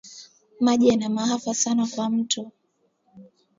[0.59, 2.51] Maji yana mafaha sana kwa muntu